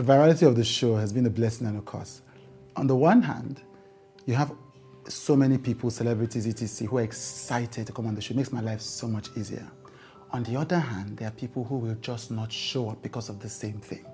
The 0.00 0.14
virality 0.14 0.46
of 0.46 0.56
the 0.56 0.64
show 0.64 0.96
has 0.96 1.12
been 1.12 1.26
a 1.26 1.30
blessing 1.30 1.66
and 1.66 1.76
a 1.76 1.82
curse. 1.82 2.22
On 2.74 2.86
the 2.86 2.96
one 2.96 3.20
hand, 3.20 3.60
you 4.24 4.32
have 4.32 4.50
so 5.06 5.36
many 5.36 5.58
people, 5.58 5.90
celebrities, 5.90 6.46
etc., 6.46 6.88
who 6.88 6.96
are 6.96 7.02
excited 7.02 7.86
to 7.86 7.92
come 7.92 8.06
on 8.06 8.14
the 8.14 8.22
show. 8.22 8.32
It 8.32 8.38
makes 8.38 8.50
my 8.50 8.62
life 8.62 8.80
so 8.80 9.06
much 9.06 9.28
easier. 9.36 9.70
On 10.30 10.42
the 10.42 10.56
other 10.56 10.78
hand, 10.78 11.18
there 11.18 11.28
are 11.28 11.32
people 11.32 11.64
who 11.64 11.76
will 11.76 11.96
just 11.96 12.30
not 12.30 12.50
show 12.50 12.88
up 12.88 13.02
because 13.02 13.28
of 13.28 13.40
the 13.40 13.48
same 13.50 13.78
thing. 13.78 14.06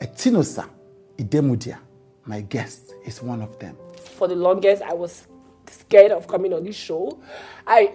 Etinosa 0.00 0.68
Idemudia, 1.18 1.78
my 2.26 2.42
guest, 2.42 2.94
is 3.04 3.20
one 3.20 3.42
of 3.42 3.58
them. 3.58 3.76
For 3.96 4.28
the 4.28 4.36
longest, 4.36 4.80
I 4.80 4.94
was 4.94 5.26
scared 5.70 6.12
of 6.12 6.26
coming 6.26 6.52
on 6.52 6.64
this 6.64 6.76
show. 6.76 7.18
I 7.66 7.92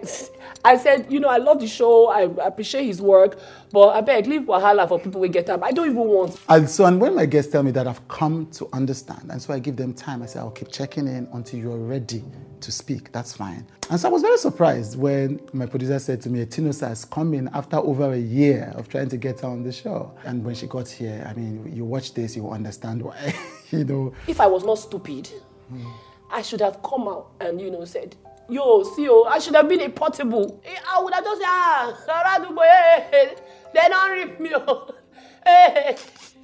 I 0.64 0.76
said, 0.76 1.06
you 1.10 1.20
know, 1.20 1.28
I 1.28 1.38
love 1.38 1.60
the 1.60 1.66
show. 1.66 2.08
I 2.08 2.22
appreciate 2.46 2.84
his 2.84 3.00
work, 3.00 3.38
but 3.72 3.90
I 3.90 4.00
beg 4.00 4.26
leave 4.26 4.42
Wahala 4.42 4.88
for 4.88 4.98
people 4.98 5.20
we 5.20 5.28
get 5.28 5.48
up. 5.48 5.62
I 5.62 5.72
don't 5.72 5.86
even 5.86 6.02
want. 6.02 6.38
And 6.48 6.68
so, 6.68 6.84
and 6.84 7.00
when 7.00 7.14
my 7.14 7.26
guests 7.26 7.52
tell 7.52 7.62
me 7.62 7.70
that 7.72 7.86
I've 7.86 8.06
come 8.08 8.46
to 8.52 8.68
understand, 8.72 9.30
and 9.30 9.40
so 9.40 9.54
I 9.54 9.58
give 9.58 9.76
them 9.76 9.94
time. 9.94 10.22
I 10.22 10.26
say 10.26 10.40
I'll 10.40 10.50
keep 10.50 10.70
checking 10.70 11.06
in 11.06 11.28
until 11.32 11.60
you're 11.60 11.78
ready 11.78 12.24
to 12.60 12.72
speak. 12.72 13.10
That's 13.12 13.32
fine. 13.32 13.66
And 13.88 13.98
so 13.98 14.08
I 14.08 14.12
was 14.12 14.22
very 14.22 14.36
surprised 14.38 14.98
when 14.98 15.40
my 15.52 15.66
producer 15.66 15.98
said 15.98 16.20
to 16.22 16.30
me, 16.30 16.44
Tinosa 16.44 16.88
has 16.88 17.04
come 17.04 17.32
in 17.32 17.48
after 17.54 17.76
over 17.78 18.12
a 18.12 18.18
year 18.18 18.72
of 18.76 18.88
trying 18.88 19.08
to 19.08 19.16
get 19.16 19.40
her 19.40 19.48
on 19.48 19.62
the 19.62 19.72
show. 19.72 20.12
And 20.24 20.44
when 20.44 20.54
she 20.54 20.66
got 20.66 20.88
here, 20.88 21.24
I 21.28 21.32
mean, 21.32 21.72
you 21.74 21.84
watch 21.84 22.12
this, 22.12 22.36
you 22.36 22.50
understand 22.50 23.02
why. 23.02 23.34
you 23.70 23.84
know. 23.84 24.12
If 24.26 24.40
I 24.40 24.46
was 24.46 24.64
not 24.64 24.78
stupid. 24.78 25.30
Mm 25.72 25.90
I 26.30 26.42
should 26.42 26.60
have 26.60 26.82
come 26.82 27.08
out 27.08 27.32
and, 27.40 27.60
you 27.60 27.70
know, 27.70 27.84
said, 27.84 28.16
yo, 28.48 28.82
see, 28.82 29.04
yo, 29.04 29.24
I 29.24 29.38
should 29.38 29.54
have 29.54 29.68
been 29.68 29.80
a 29.80 29.88
portable. 29.88 30.60
Eh, 30.64 30.76
I 30.88 31.02
would 31.02 31.12
have 31.14 31.24
just 31.24 31.40
said, 31.40 31.48
ah, 31.48 32.46
hey, 32.62 33.06
hey, 33.10 33.34
they 33.74 33.88
don't 33.88 34.10
rip 34.12 34.40
me. 34.40 34.50
Oh. 34.54 34.94
Hey, 35.42 35.96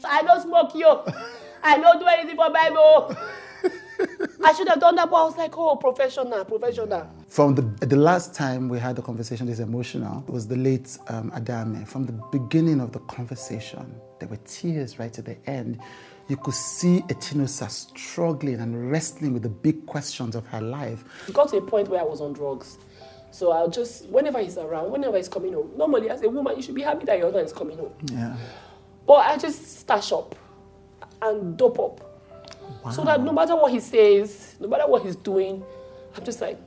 I 0.09 0.23
don't 0.23 0.41
smoke, 0.41 0.75
yo. 0.75 1.05
I 1.63 1.77
don't 1.79 2.01
do 2.01 2.07
anything 2.07 2.35
for 2.35 2.49
Bible. 2.51 3.15
I 4.43 4.53
should 4.55 4.69
have 4.69 4.81
done 4.81 4.97
that, 4.97 5.11
but 5.11 5.17
I 5.17 5.25
was 5.25 5.37
like, 5.37 5.57
oh, 5.59 5.77
professional, 5.77 6.45
professional. 6.47 7.07
From 7.29 7.55
the, 7.55 7.63
the 7.85 7.97
last 7.97 8.35
time 8.35 8.71
we 8.71 8.79
had 8.79 8.97
the 8.97 9.03
conversation, 9.03 9.47
this 9.47 9.59
emotional, 9.59 10.25
was 10.29 10.49
the 10.49 10.57
late 10.57 10.97
um, 11.09 11.31
Adame. 11.33 11.87
From 11.87 12.07
the 12.07 12.13
beginning 12.33 12.81
of 12.81 12.93
the 12.93 13.01
conversation, 13.01 13.95
there 14.19 14.29
were 14.29 14.39
tears 14.47 14.99
right 14.99 15.17
at 15.19 15.25
the 15.27 15.37
end 15.49 15.79
you 16.29 16.37
could 16.37 16.55
see 16.55 17.03
Etinosa 17.03 17.71
struggling 17.71 18.61
and 18.61 18.91
wrestling 18.91 19.33
with 19.33 19.43
the 19.43 19.49
big 19.49 19.87
questions 19.87 20.35
of 20.35 20.47
her 20.47 20.61
life. 20.61 21.05
It 21.29 21.35
got 21.35 21.49
to 21.51 21.59
a 21.59 21.63
point 21.63 21.89
where 21.89 22.01
I 22.01 22.05
was 22.05 22.21
on 22.21 22.33
drugs. 22.33 22.79
So 23.31 23.53
I'll 23.53 23.71
just, 23.71 24.07
whenever 24.07 24.41
he's 24.41 24.59
around, 24.59 24.91
whenever 24.91 25.17
he's 25.17 25.29
coming 25.29 25.53
home, 25.53 25.71
normally 25.77 26.11
as 26.11 26.23
a 26.23 26.29
woman, 26.29 26.57
you 26.57 26.63
should 26.63 26.75
be 26.75 26.83
happy 26.83 27.05
that 27.05 27.19
your 27.19 27.27
husband 27.27 27.47
is 27.47 27.53
coming 27.53 27.79
home. 27.79 27.93
Yeah. 28.11 28.37
But 29.07 29.27
I 29.27 29.37
just 29.37 29.81
stash 29.81 30.11
up 30.11 30.35
and 31.23 31.57
dope 31.57 31.79
up. 31.79 32.01
Wow. 32.85 32.91
So 32.91 33.05
that 33.05 33.23
no 33.23 33.33
matter 33.33 33.55
what 33.55 33.73
he 33.73 33.81
says, 33.81 34.57
no 34.59 34.69
matter 34.69 34.87
what 34.87 35.03
he's 35.03 35.17
doing, 35.17 35.63
I'm 36.17 36.25
just 36.25 36.41
like, 36.41 36.59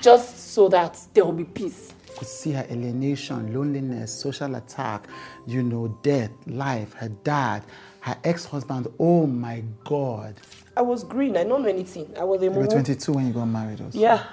just 0.00 0.52
so 0.52 0.68
that 0.68 0.98
there 1.12 1.24
will 1.24 1.32
be 1.32 1.44
peace 1.44 1.92
could 2.16 2.28
see 2.28 2.52
her 2.52 2.66
alienation, 2.70 3.52
loneliness, 3.52 4.12
social 4.12 4.54
attack, 4.54 5.06
you 5.46 5.62
know, 5.62 5.98
death, 6.02 6.30
life, 6.46 6.94
her 6.94 7.08
dad, 7.08 7.64
her 8.00 8.16
ex-husband. 8.24 8.88
Oh 8.98 9.26
my 9.26 9.62
God. 9.84 10.34
I 10.76 10.82
was 10.82 11.04
green. 11.04 11.36
I 11.36 11.44
don't 11.44 11.62
know 11.62 11.68
anything. 11.68 12.12
I 12.18 12.24
was 12.24 12.42
a 12.42 12.46
You 12.46 12.50
were 12.50 12.66
22 12.66 13.12
when 13.12 13.26
you 13.28 13.32
got 13.32 13.46
married 13.46 13.80
also. 13.80 13.98
Yeah. 13.98 14.24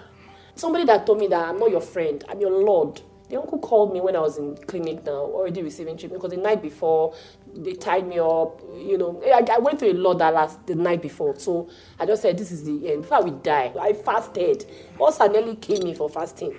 Somebody 0.55 0.85
that 0.85 1.05
told 1.05 1.19
me 1.19 1.27
that 1.27 1.49
I'm 1.49 1.59
not 1.59 1.71
your 1.71 1.81
friend, 1.81 2.23
I'm 2.29 2.39
your 2.39 2.51
lord. 2.51 3.01
The 3.29 3.39
uncle 3.39 3.59
called 3.59 3.93
me 3.93 4.01
when 4.01 4.17
I 4.17 4.19
was 4.19 4.37
in 4.37 4.57
clinic 4.57 5.05
now, 5.05 5.13
already 5.13 5.63
receiving 5.63 5.95
treatment, 5.95 6.21
because 6.21 6.35
the 6.35 6.43
night 6.43 6.61
before 6.61 7.15
they 7.55 7.73
tied 7.73 8.05
me 8.05 8.19
up. 8.19 8.61
You 8.75 8.97
know, 8.97 9.21
I, 9.25 9.45
I 9.49 9.59
went 9.59 9.79
through 9.79 9.91
a 9.91 9.93
lot 9.93 10.15
that 10.15 10.33
last 10.33 10.67
the 10.67 10.75
night 10.75 11.01
before. 11.01 11.39
So 11.39 11.69
I 11.97 12.05
just 12.05 12.21
said, 12.21 12.37
this 12.37 12.51
is 12.51 12.65
the 12.65 12.91
end. 12.91 13.03
Before 13.03 13.23
we 13.23 13.31
die, 13.31 13.71
I 13.79 13.93
fasted. 13.93 14.65
Also, 14.99 15.27
nearly 15.31 15.55
came 15.55 15.83
me 15.83 15.93
for 15.93 16.09
fasting 16.09 16.57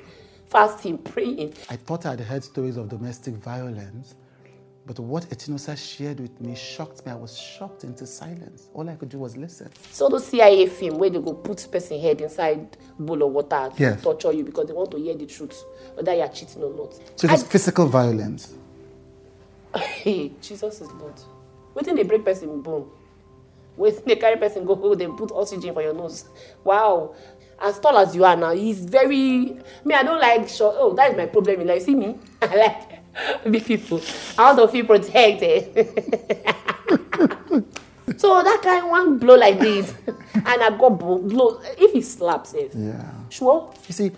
fasting, 0.52 0.98
praying. 0.98 1.54
I 1.70 1.76
thought 1.76 2.04
I'd 2.04 2.20
heard 2.20 2.44
stories 2.44 2.76
of 2.76 2.90
domestic 2.90 3.34
violence, 3.34 4.14
but 4.84 4.98
what 4.98 5.24
Etinosa 5.30 5.76
shared 5.76 6.20
with 6.20 6.38
me 6.40 6.54
shocked 6.54 7.04
me. 7.06 7.12
I 7.12 7.14
was 7.14 7.36
shocked 7.38 7.84
into 7.84 8.06
silence. 8.06 8.68
All 8.74 8.88
I 8.88 8.94
could 8.94 9.08
do 9.08 9.18
was 9.18 9.36
listen. 9.36 9.70
So 9.90 10.08
the 10.10 10.20
CIA 10.20 10.66
film 10.66 10.98
where 10.98 11.08
they 11.08 11.20
go 11.20 11.32
put 11.32 11.66
person 11.72 11.98
head 11.98 12.20
inside 12.20 12.76
bowl 12.98 13.22
of 13.22 13.32
water 13.32 13.70
yes. 13.78 13.96
to 13.96 14.02
torture 14.02 14.32
you 14.32 14.44
because 14.44 14.66
they 14.66 14.74
want 14.74 14.90
to 14.90 14.98
hear 14.98 15.14
the 15.14 15.26
truth, 15.26 15.64
whether 15.94 16.14
you're 16.14 16.28
cheating 16.28 16.62
or 16.62 16.74
not. 16.74 16.94
So 17.16 17.26
it 17.26 17.30
was 17.30 17.44
I, 17.44 17.46
physical 17.46 17.86
violence. 17.86 18.54
Hey, 19.74 20.32
Jesus 20.42 20.82
is 20.82 20.92
Lord. 20.92 21.14
Waiting 21.74 21.94
they 21.94 22.02
break 22.02 22.24
person 22.24 22.60
bone. 22.60 22.90
Waiting 23.76 24.02
they 24.04 24.16
carry 24.16 24.36
person 24.36 24.66
go, 24.66 24.94
they 24.94 25.06
put 25.06 25.32
oxygen 25.32 25.72
for 25.72 25.80
your 25.80 25.94
nose. 25.94 26.26
Wow 26.62 27.14
as 27.60 27.78
tall 27.78 27.96
as 27.98 28.14
you 28.14 28.24
are 28.24 28.36
now, 28.36 28.52
he's 28.52 28.84
very. 28.84 29.58
Me, 29.84 29.94
I 29.94 30.02
don't 30.02 30.20
like 30.20 30.48
short. 30.48 30.76
Oh, 30.78 30.94
that 30.94 31.12
is 31.12 31.16
my 31.16 31.26
problem. 31.26 31.60
You 31.60 31.66
like 31.66 31.82
see 31.82 31.94
me? 31.94 32.18
I 32.42 32.56
like 32.56 33.02
big 33.50 33.64
people. 33.64 34.00
I 34.38 34.52
want 34.52 34.58
to 34.58 34.68
feel 34.68 34.86
protected. 34.86 35.74
so 38.18 38.42
that 38.42 38.60
guy 38.62 38.82
one 38.82 39.18
blow 39.18 39.36
like 39.36 39.58
this, 39.58 39.94
and 40.34 40.62
I 40.62 40.76
got 40.76 40.98
blow. 40.98 41.60
If 41.78 41.92
he 41.92 42.02
slaps 42.02 42.54
it, 42.54 42.72
yeah, 42.74 43.10
sure. 43.28 43.72
You 43.88 43.92
see, 43.92 44.12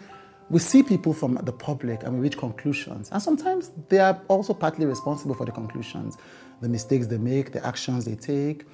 we 0.51 0.61
see 0.61 0.83
people 0.83 1.13
from 1.13 1.35
the 1.43 1.53
public 1.53 2.03
and 2.03 2.15
we 2.15 2.21
reach 2.21 2.39
conclusions, 2.39 3.11
and 3.11 3.23
sometimes 3.23 3.73
they 3.89 3.99
are 3.99 4.21
also 4.29 4.55
partly 4.55 4.87
responsible 4.87 5.35
for 5.35 5.45
the 5.45 5.53
conclusions, 5.53 6.17
the 6.61 6.69
mistakes 6.69 7.07
they 7.07 7.19
make, 7.19 7.53
the 7.53 7.65
actions 7.67 8.05
they 8.05 8.15
take. 8.15 8.67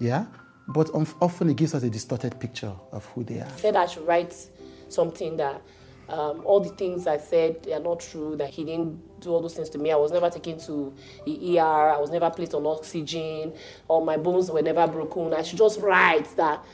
Yeah, 0.00 0.26
but 0.68 0.90
often 0.94 1.50
it 1.50 1.56
gives 1.56 1.74
us 1.74 1.82
a 1.82 1.90
distorted 1.90 2.38
picture 2.40 2.72
of 2.92 3.04
who 3.06 3.24
they 3.24 3.40
are. 3.40 3.48
Said 3.56 3.76
I 3.76 3.86
should 3.86 4.06
write 4.06 4.34
something 4.88 5.36
that 5.36 5.60
um, 6.08 6.42
all 6.44 6.60
the 6.60 6.70
things 6.70 7.06
I 7.06 7.18
said 7.18 7.62
they 7.62 7.72
are 7.72 7.80
not 7.80 8.00
true. 8.00 8.36
That 8.36 8.50
he 8.50 8.64
didn't 8.64 9.20
do 9.20 9.30
all 9.30 9.40
those 9.40 9.54
things 9.54 9.70
to 9.70 9.78
me. 9.78 9.90
I 9.90 9.96
was 9.96 10.12
never 10.12 10.28
taken 10.30 10.58
to 10.60 10.92
the 11.24 11.58
ER. 11.58 11.90
I 11.90 11.98
was 11.98 12.10
never 12.10 12.30
placed 12.30 12.54
on 12.54 12.66
oxygen. 12.66 13.54
Or 13.88 14.04
my 14.04 14.16
bones 14.16 14.50
were 14.50 14.62
never 14.62 14.86
broken. 14.86 15.32
I 15.34 15.42
should 15.42 15.58
just 15.58 15.80
write 15.80 16.34
that 16.36 16.64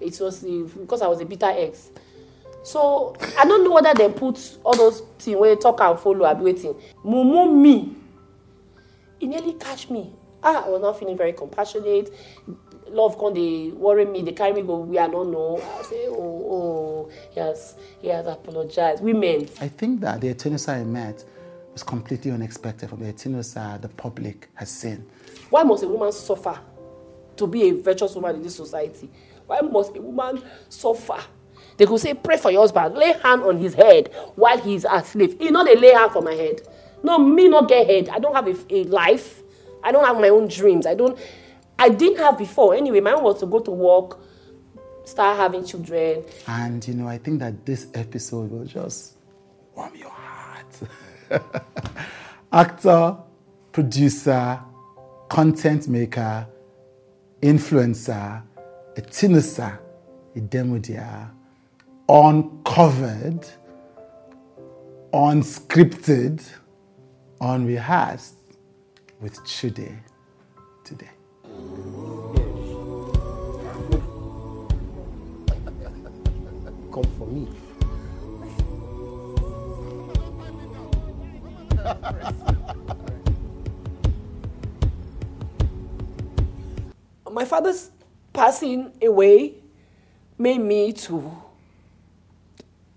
it 0.00 0.18
was 0.20 0.40
because 0.40 1.02
I 1.02 1.06
was 1.06 1.20
a 1.20 1.24
bitter 1.24 1.46
ex. 1.50 1.90
So 2.62 3.16
I 3.38 3.44
don't 3.44 3.64
know 3.64 3.72
whether 3.72 3.94
they 3.94 4.12
put 4.12 4.58
all 4.64 4.76
those 4.76 5.02
things 5.18 5.36
where 5.36 5.56
talk 5.56 5.80
and 5.80 5.98
follow. 5.98 6.24
I'll 6.24 6.34
be 6.34 6.44
waiting. 6.44 6.74
Mumu 7.04 7.54
me. 7.54 7.94
It 9.20 9.26
nearly 9.26 9.54
catch 9.54 9.90
me. 9.90 10.12
Ah, 10.42 10.64
I 10.66 10.68
was 10.68 10.80
not 10.80 10.98
feeling 10.98 11.16
very 11.16 11.32
compassionate 11.32 12.12
love 12.90 13.18
come 13.18 13.34
dey 13.34 13.70
worry 13.70 14.04
me 14.04 14.22
dey 14.22 14.32
carry 14.32 14.52
me 14.52 14.62
go 14.62 14.76
where 14.78 15.02
i 15.02 15.06
no 15.06 15.22
know. 15.24 15.60
I 15.78 15.82
say 15.82 16.06
oh 16.08 16.44
oh 16.50 17.10
he 17.30 17.40
has 17.40 17.76
he 18.00 18.08
has 18.08 18.26
apologized. 18.26 19.02
Women. 19.02 19.48
i 19.60 19.68
think 19.68 20.00
that 20.00 20.20
the 20.20 20.32
etinosa 20.34 20.80
i 20.80 20.84
met 20.84 21.24
was 21.72 21.82
completely 21.82 22.30
unexpected 22.30 22.88
from 22.88 23.00
the 23.00 23.12
etinosa 23.12 23.80
the 23.80 23.88
public 23.88 24.48
has 24.54 24.70
seen. 24.70 25.04
why 25.50 25.62
must 25.62 25.82
a 25.84 25.88
woman 25.88 26.12
suffer 26.12 26.58
to 27.36 27.46
be 27.46 27.68
a 27.68 27.72
virtuous 27.72 28.14
woman 28.14 28.36
in 28.36 28.42
this 28.42 28.56
society? 28.56 29.08
Why 29.46 29.60
must 29.60 29.96
a 29.96 30.02
woman 30.02 30.42
suffer? 30.68 31.18
They 31.76 31.86
go 31.86 31.96
say 31.96 32.12
pray 32.14 32.36
for 32.36 32.50
your 32.50 32.60
husband. 32.62 32.96
Lay 32.96 33.12
hand 33.12 33.42
on 33.42 33.56
his 33.58 33.74
head 33.74 34.10
while 34.34 34.58
he 34.60 34.74
is 34.74 34.86
asleep. 34.88 35.40
He 35.40 35.50
no 35.50 35.64
dey 35.64 35.76
lay 35.76 35.92
hand 35.92 36.12
for 36.12 36.20
my 36.20 36.34
head. 36.34 36.60
No 37.02 37.18
me 37.18 37.48
no 37.48 37.62
get 37.62 37.86
head. 37.86 38.08
I 38.08 38.18
don't 38.18 38.34
have 38.34 38.48
a, 38.48 38.56
a 38.74 38.84
life. 38.84 39.42
I 39.82 39.92
don't 39.92 40.04
have 40.04 40.16
my 40.20 40.28
own 40.28 40.48
dreams. 40.48 40.86
I 40.86 40.94
don't 40.94 41.18
I 41.78 41.88
didn't 41.90 42.18
have 42.18 42.36
before. 42.38 42.74
Anyway, 42.74 43.00
my 43.00 43.12
own 43.12 43.22
was 43.22 43.40
to 43.40 43.46
go 43.46 43.60
to 43.60 43.70
work, 43.70 44.18
start 45.04 45.36
having 45.36 45.64
children. 45.64 46.24
And 46.46 46.86
you 46.86 46.94
know, 46.94 47.06
I 47.06 47.18
think 47.18 47.38
that 47.40 47.64
this 47.64 47.86
episode 47.94 48.50
will 48.50 48.64
just 48.64 49.14
warm 49.74 49.94
your 49.94 50.10
heart. 50.10 50.74
Actor, 52.52 53.16
producer, 53.70 54.60
content 55.28 55.88
maker, 55.88 56.46
influencer, 57.40 58.42
Etinosa, 58.96 59.78
a 60.34 60.40
Idemudia, 60.40 61.30
uncovered, 62.08 63.46
unscripted, 65.12 66.42
unrehearsed 67.40 68.36
with 69.20 69.44
Chude 69.44 70.00
today. 70.84 71.10
Come 76.92 77.04
for 77.18 77.26
me. 77.26 77.48
My 87.30 87.44
father's 87.44 87.90
passing 88.32 88.92
away 89.00 89.54
made 90.38 90.58
me 90.58 90.92
to 90.92 91.32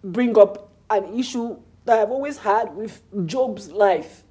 bring 0.03 0.37
up 0.37 0.71
an 0.89 1.17
issue 1.17 1.57
that 1.85 1.99
I've 1.99 2.11
always 2.11 2.37
had 2.37 2.75
with 2.75 3.01
Job's 3.25 3.71
life. 3.71 4.23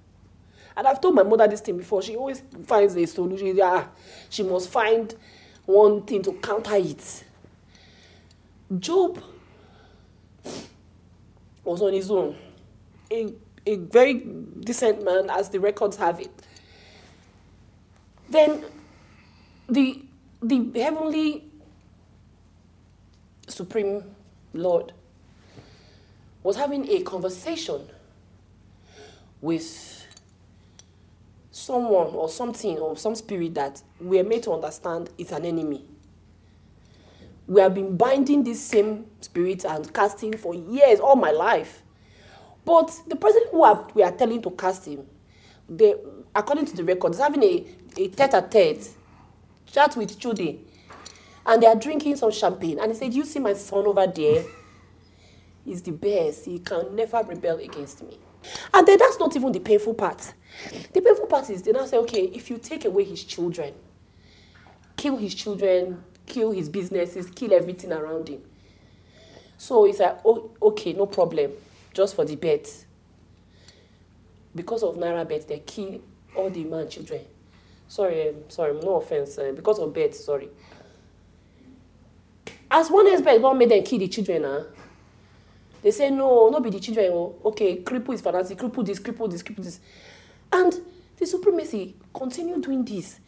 And 0.76 0.86
I've 0.86 1.00
told 1.00 1.14
my 1.14 1.22
mother 1.22 1.48
this 1.48 1.60
thing 1.60 1.76
before. 1.76 2.02
She 2.02 2.16
always 2.16 2.42
finds 2.66 2.96
a 2.96 3.06
solution. 3.06 3.56
Yeah, 3.56 3.86
she 4.28 4.42
must 4.42 4.68
find 4.68 5.14
one 5.66 6.02
thing 6.02 6.22
to 6.22 6.32
counter 6.34 6.76
it. 6.76 7.24
Job 8.78 9.22
was 11.64 11.82
on 11.82 11.92
his 11.92 12.10
own. 12.10 12.36
A, 13.12 13.34
a 13.66 13.76
very 13.76 14.14
decent 14.14 15.04
man, 15.04 15.28
as 15.30 15.48
the 15.48 15.58
records 15.58 15.96
have 15.96 16.20
it. 16.20 16.30
Then 18.28 18.64
the, 19.68 20.02
the 20.40 20.70
heavenly 20.80 21.44
supreme 23.48 24.04
Lord 24.54 24.92
was 26.42 26.56
having 26.56 26.88
a 26.88 27.02
conversation 27.02 27.82
with 29.40 29.99
someone 31.60 32.08
or 32.08 32.28
something 32.28 32.78
or 32.78 32.96
some 32.96 33.14
spirit 33.14 33.54
that 33.54 33.82
we 34.00 34.18
are 34.18 34.24
made 34.24 34.42
to 34.44 34.52
understand 34.52 35.10
is 35.18 35.32
an 35.32 35.44
enemy. 35.44 35.84
We 37.46 37.60
have 37.60 37.74
been 37.74 37.96
binding 37.96 38.44
this 38.44 38.60
same 38.62 39.06
spirit 39.20 39.64
and 39.64 39.92
casting 39.92 40.36
for 40.36 40.54
years, 40.54 41.00
all 41.00 41.16
my 41.16 41.32
life. 41.32 41.82
But 42.64 42.92
the 43.08 43.16
person 43.16 43.42
who 43.50 43.64
are, 43.64 43.88
we 43.94 44.02
are 44.02 44.12
telling 44.12 44.40
to 44.42 44.50
cast 44.50 44.86
him, 44.86 45.06
they, 45.68 45.94
according 46.34 46.66
to 46.66 46.76
the 46.76 46.84
records, 46.84 47.18
having 47.18 47.42
a, 47.42 47.66
a 47.96 48.08
tete-a-tete 48.08 48.88
chat 49.66 49.96
with 49.96 50.18
Judy. 50.18 50.64
And 51.46 51.62
they 51.62 51.66
are 51.66 51.74
drinking 51.74 52.16
some 52.16 52.30
champagne. 52.30 52.78
And 52.78 52.92
he 52.92 52.98
said, 52.98 53.14
you 53.14 53.24
see 53.24 53.38
my 53.38 53.54
son 53.54 53.86
over 53.86 54.06
there? 54.06 54.44
He's 55.64 55.82
the 55.82 55.92
best. 55.92 56.44
He 56.44 56.58
can 56.58 56.94
never 56.94 57.22
rebel 57.22 57.58
against 57.58 58.02
me. 58.02 58.18
And 58.72 58.86
then 58.86 58.98
that's 58.98 59.18
not 59.18 59.34
even 59.34 59.50
the 59.50 59.60
painful 59.60 59.94
part. 59.94 60.34
The 60.92 61.00
painful 61.00 61.26
part 61.26 61.50
is 61.50 61.62
they 61.62 61.72
now 61.72 61.86
say, 61.86 61.96
okay, 61.98 62.24
if 62.24 62.50
you 62.50 62.58
take 62.58 62.84
away 62.84 63.04
his 63.04 63.24
children, 63.24 63.74
kill 64.96 65.16
his 65.16 65.34
children, 65.34 66.02
kill 66.26 66.50
his 66.50 66.68
businesses, 66.68 67.30
kill 67.30 67.52
everything 67.52 67.92
around 67.92 68.28
him. 68.28 68.42
So 69.56 69.84
it's 69.84 69.98
like, 69.98 70.18
oh, 70.24 70.50
okay, 70.62 70.92
no 70.92 71.06
problem, 71.06 71.52
just 71.92 72.16
for 72.16 72.24
the 72.24 72.36
bet. 72.36 72.68
Because 74.54 74.82
of 74.82 74.96
Naira 74.96 75.28
bet, 75.28 75.46
they 75.46 75.60
kill 75.60 76.00
all 76.34 76.50
the 76.50 76.64
man 76.64 76.88
children. 76.88 77.20
Sorry, 77.88 78.28
um, 78.28 78.36
sorry, 78.48 78.74
no 78.74 78.96
offense. 78.96 79.36
Uh, 79.38 79.52
because 79.54 79.78
of 79.78 79.92
bet, 79.92 80.14
sorry. 80.14 80.48
As 82.70 82.90
one 82.90 83.06
expert, 83.08 83.40
one 83.40 83.58
made 83.58 83.70
them 83.70 83.82
kill 83.82 83.98
the 83.98 84.08
children, 84.08 84.44
huh? 84.44 84.62
They 85.82 85.90
say, 85.90 86.10
no, 86.10 86.48
not 86.50 86.62
be 86.62 86.70
the 86.70 86.78
children. 86.78 87.10
Oh. 87.12 87.36
Okay, 87.46 87.82
cripple 87.82 88.14
is 88.14 88.20
financing, 88.20 88.56
cripple 88.56 88.84
this, 88.84 89.00
cripple 89.00 89.30
this, 89.30 89.42
cripple 89.42 89.64
this. 89.64 89.80
And 90.52 90.74
the 91.16 91.26
supremacy 91.26 91.94
continue 92.12 92.60
doing 92.60 92.84
this 92.84 93.20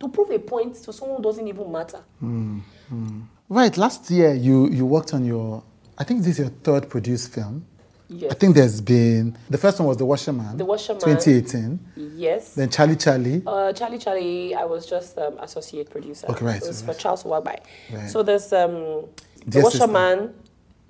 to 0.00 0.08
prove 0.08 0.30
a 0.30 0.38
point 0.38 0.74
to 0.76 0.92
someone 0.92 1.18
who 1.18 1.22
doesn't 1.22 1.46
even 1.46 1.70
matter. 1.70 2.00
Mm, 2.22 2.60
mm. 2.92 3.22
Right, 3.48 3.76
last 3.76 4.10
year 4.10 4.34
you, 4.34 4.68
you 4.68 4.86
worked 4.86 5.14
on 5.14 5.24
your, 5.24 5.62
I 5.96 6.04
think 6.04 6.20
this 6.20 6.32
is 6.32 6.38
your 6.40 6.48
third 6.48 6.88
produced 6.88 7.32
film. 7.32 7.64
Yes. 8.10 8.32
I 8.32 8.34
think 8.36 8.54
there's 8.54 8.80
been, 8.80 9.36
the 9.50 9.58
first 9.58 9.78
one 9.78 9.88
was 9.88 9.98
The 9.98 10.06
Washerman. 10.06 10.56
The 10.56 10.64
Washerman. 10.64 11.00
2018. 11.00 11.78
Yes. 12.16 12.54
Then 12.54 12.70
Charlie 12.70 12.96
Charlie. 12.96 13.42
Uh, 13.46 13.72
Charlie 13.74 13.98
Charlie, 13.98 14.54
I 14.54 14.64
was 14.64 14.86
just 14.86 15.18
um, 15.18 15.36
associate 15.40 15.90
producer. 15.90 16.26
Okay, 16.30 16.44
right, 16.44 16.62
It 16.62 16.66
was 16.66 16.82
right. 16.84 16.94
for 16.94 17.00
Charles 17.00 17.24
Uwagbai. 17.24 17.60
Right. 17.92 18.08
So 18.08 18.22
there's 18.22 18.50
um, 18.52 19.04
The. 19.46 19.60
Washerman, 19.62 20.32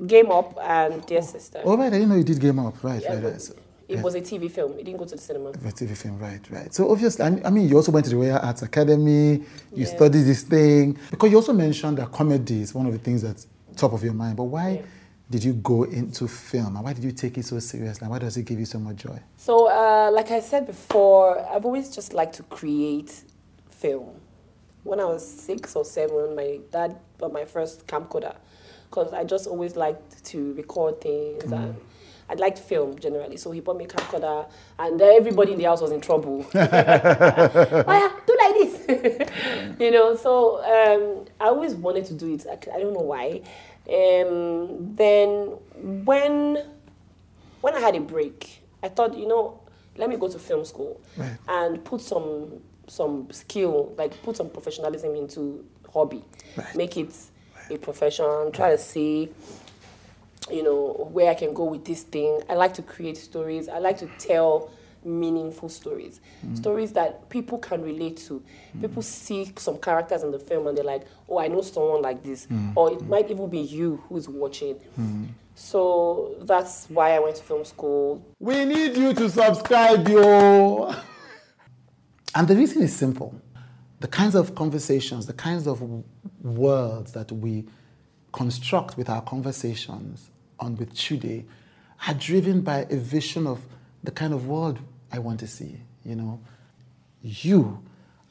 Game 0.07 0.31
Up, 0.31 0.57
and 0.63 1.05
Dear 1.07 1.23
Sister. 1.23 1.61
Oh, 1.65 1.77
right, 1.77 1.89
I 1.89 1.91
didn't 1.91 2.11
know 2.11 2.15
you 2.17 2.23
did 2.25 2.41
Game 2.41 2.61
Up. 2.61 2.83
Right, 2.85 3.03
Yeah, 3.03 3.15
right, 3.15 3.25
right. 3.25 3.41
So, 3.43 3.55
It 3.89 4.01
was 4.03 4.15
a 4.15 4.21
TV 4.21 4.51
film. 4.51 4.73
It 4.79 4.85
didn't 4.85 4.99
go 4.99 5.07
to 5.07 5.17
the 5.17 5.21
cinema. 5.21 5.49
A 5.51 5.53
TV 5.53 5.97
film, 5.97 6.19
right, 6.19 6.41
right. 6.51 6.73
So 6.75 6.91
obviously, 6.91 7.25
I 7.25 7.49
mean, 7.51 7.69
you 7.69 7.77
also 7.77 7.91
went 7.91 8.05
to 8.05 8.11
the 8.11 8.17
Royal 8.17 8.39
Arts 8.39 8.61
Academy. 8.63 9.33
You 9.39 9.45
Yes. 9.73 9.93
studied 9.93 10.23
this 10.23 10.43
thing 10.43 10.99
because 11.11 11.31
you 11.31 11.37
also 11.37 11.55
mentioned 11.55 11.97
that 11.99 12.13
comedy 12.13 12.61
is 12.61 12.75
one 12.75 12.87
of 12.87 12.93
the 12.93 12.99
things 12.99 13.23
that's 13.23 13.47
top 13.77 13.95
of 13.95 14.05
your 14.05 14.13
mind. 14.13 14.37
But 14.37 14.45
why 14.45 14.71
Yeah. 14.71 14.83
did 15.31 15.43
you 15.43 15.55
go 15.55 15.85
into 15.85 16.29
film, 16.29 16.77
and 16.77 16.85
why 16.85 16.93
did 16.93 17.03
you 17.05 17.13
take 17.13 17.39
it 17.39 17.47
so 17.47 17.59
seriously? 17.61 18.05
And 18.05 18.11
why 18.11 18.19
does 18.19 18.37
it 18.37 18.43
give 18.45 18.59
you 18.59 18.67
so 18.67 18.79
much 18.79 18.97
joy? 18.97 19.19
So, 19.39 19.69
uh, 19.71 20.11
like 20.13 20.31
I 20.31 20.41
said 20.41 20.67
before, 20.67 21.39
I've 21.49 21.65
always 21.65 21.89
just 21.91 22.13
liked 22.13 22.35
to 22.37 22.43
create 22.45 23.25
film. 23.71 24.11
When 24.85 25.01
I 25.01 25.05
was 25.07 25.27
six 25.27 25.75
or 25.77 25.85
seven, 25.85 26.35
my 26.37 26.61
dad 26.71 26.97
bought 27.19 27.33
my 27.33 27.45
first 27.47 27.87
camcorder 27.87 28.35
because 28.91 29.13
I 29.15 29.25
just 29.25 29.47
always 29.47 29.77
liked 29.77 30.25
to 30.27 30.53
record 30.55 31.01
things 31.01 31.45
and 31.45 31.75
I 32.31 32.35
liked 32.35 32.59
film 32.59 32.99
generally. 32.99 33.37
So 33.37 33.51
he 33.51 33.61
bought 33.61 33.77
me 33.79 33.85
a 33.85 33.89
camcorder, 33.89 34.47
and 34.79 35.01
everybody 35.01 35.53
in 35.53 35.59
the 35.59 35.65
house 35.65 35.81
was 35.81 35.91
in 35.93 36.01
trouble. 36.01 36.45
oh 36.55 36.59
yeah, 36.63 38.13
do 38.27 38.37
like 38.39 38.55
this, 38.55 39.31
you 39.81 39.91
know. 39.91 40.15
So 40.17 40.59
um, 40.65 41.27
I 41.41 41.47
always 41.47 41.75
wanted 41.75 42.05
to 42.07 42.15
do 42.15 42.35
it. 42.35 42.47
I 42.51 42.57
don't 42.79 42.93
know 42.93 43.01
why. 43.01 43.41
Um, 43.89 44.95
then 44.97 45.57
when 46.05 46.63
when 47.61 47.75
I 47.75 47.81
had 47.81 47.97
a 47.97 48.01
break, 48.01 48.61
I 48.83 48.89
thought, 48.89 49.17
you 49.17 49.27
know, 49.27 49.61
let 49.97 50.09
me 50.11 50.17
go 50.17 50.29
to 50.29 50.39
film 50.39 50.65
school 50.65 51.01
Right. 51.17 51.33
and 51.49 51.85
put 51.85 52.01
some 52.03 52.61
some 52.89 53.31
skill, 53.31 53.95
like 53.97 54.23
put 54.23 54.37
some 54.37 54.51
professionalism 54.51 55.15
into 55.15 55.65
hobby, 55.93 56.23
Right. 56.57 56.75
make 56.77 56.97
it 56.99 57.15
a 57.71 57.77
profession. 57.79 58.53
Try 58.53 58.71
to 58.71 58.79
see, 58.79 59.31
you 60.51 60.63
know, 60.63 61.09
where 61.13 61.31
I 61.31 61.35
can 61.35 61.53
go 61.55 61.65
with 61.65 61.85
this 61.85 62.03
thing. 62.03 62.41
I 62.49 62.55
like 62.55 62.75
to 62.75 62.83
create 62.83 63.17
stories. 63.17 63.69
I 63.69 63.79
like 63.79 63.99
to 63.99 64.07
tell 64.19 64.71
meaningful 65.05 65.69
stories, 65.69 66.21
mm. 66.45 66.57
stories 66.57 66.93
that 66.93 67.29
people 67.31 67.59
can 67.59 67.83
relate 67.83 68.17
to. 68.17 68.43
Mm. 68.77 68.81
People 68.81 69.03
see 69.03 69.53
some 69.57 69.79
characters 69.79 70.23
in 70.23 70.33
the 70.33 70.39
film 70.39 70.67
and 70.67 70.77
they're 70.77 70.85
like, 70.85 71.07
oh, 71.29 71.39
I 71.39 71.49
know 71.49 71.63
someone 71.63 72.03
like 72.03 72.23
this, 72.23 72.47
mm. 72.47 72.73
or 72.77 72.93
it 72.93 73.03
might 73.07 73.31
even 73.31 73.49
be 73.49 73.61
you 73.61 74.03
who's 74.09 74.29
watching. 74.29 74.79
So 75.55 76.37
that's 76.43 76.87
why 76.89 77.17
I 77.17 77.19
went 77.19 77.37
to 77.37 77.43
film 77.43 77.65
school. 77.65 78.25
We 78.39 78.65
need 78.65 78.97
you 78.97 79.13
to 79.15 79.29
subscribe, 79.29 80.09
yo. 80.09 80.95
And 82.35 82.47
the 82.47 82.55
reason 82.55 82.83
is 82.83 82.95
simple. 82.95 83.35
The 84.01 84.07
kinds 84.07 84.37
of 84.37 84.55
conversations, 84.55 85.27
the 85.27 85.33
kinds 85.33 85.67
of 85.67 85.81
w- 85.81 86.05
words 86.43 87.13
that 87.13 87.33
we 87.33 87.67
construct 88.31 88.97
with 88.97 89.09
our 89.09 89.23
conversations 89.23 90.31
on 90.61 90.77
with 90.77 90.95
Chude 90.95 91.45
are 92.07 92.15
driven 92.15 92.61
by 92.61 92.87
a 92.91 92.97
vision 92.97 93.47
of 93.47 93.61
the 94.05 94.11
kind 94.11 94.33
of 94.33 94.47
world 94.47 94.79
I 95.13 95.19
want 95.19 95.41
to 95.41 95.47
see. 95.47 95.81
You 96.05 96.15
know, 96.17 96.41
you 97.23 97.83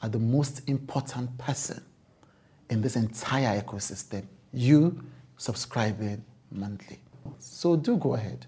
are 0.02 0.08
the 0.08 0.18
most 0.18 0.68
important 0.68 1.36
person 1.38 1.82
in 2.70 2.80
this 2.80 2.96
entire 2.96 3.60
ecosystem. 3.60 4.24
You 4.52 5.02
subscribing 5.36 6.24
monthly. 6.50 6.98
So 7.38 7.76
do 7.76 7.96
go 7.96 8.14
ahead, 8.14 8.46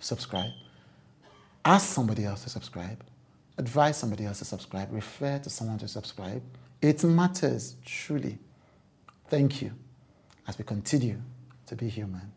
subscribe. 0.00 0.50
Ask 1.64 1.92
somebody 1.92 2.24
else 2.24 2.44
to 2.44 2.50
subscribe. 2.50 3.04
Advise 3.58 3.96
somebody 3.98 4.24
else 4.24 4.38
to 4.38 4.44
subscribe. 4.44 4.92
Refer 4.92 5.38
to 5.38 5.50
someone 5.50 5.78
to 5.78 5.86
subscribe. 5.86 6.42
It 6.80 7.04
matters, 7.04 7.76
truly. 7.84 8.38
Thank 9.28 9.62
you 9.62 9.72
as 10.48 10.58
we 10.58 10.64
continue 10.64 11.20
to 11.66 11.76
be 11.76 11.88
human 11.88 12.32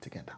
together. 0.00 0.32